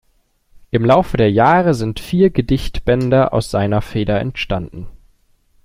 [0.71, 4.87] Im Laufe der Jahre sind vier Gedichtbände aus seiner Feder entstanden.